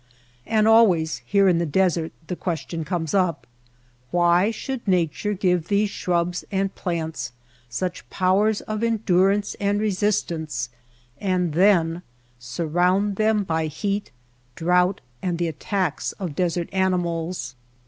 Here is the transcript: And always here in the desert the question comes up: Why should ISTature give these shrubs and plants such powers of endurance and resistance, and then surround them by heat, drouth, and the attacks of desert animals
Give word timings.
And 0.47 0.67
always 0.67 1.19
here 1.27 1.47
in 1.47 1.59
the 1.59 1.65
desert 1.67 2.11
the 2.25 2.35
question 2.35 2.83
comes 2.83 3.13
up: 3.13 3.45
Why 4.09 4.49
should 4.49 4.83
ISTature 4.85 5.37
give 5.39 5.67
these 5.67 5.91
shrubs 5.91 6.43
and 6.51 6.73
plants 6.73 7.33
such 7.69 8.09
powers 8.09 8.61
of 8.61 8.81
endurance 8.83 9.55
and 9.59 9.79
resistance, 9.79 10.69
and 11.19 11.53
then 11.53 12.01
surround 12.39 13.17
them 13.17 13.43
by 13.43 13.67
heat, 13.67 14.09
drouth, 14.55 14.95
and 15.21 15.37
the 15.37 15.47
attacks 15.47 16.13
of 16.13 16.35
desert 16.35 16.69
animals 16.71 17.53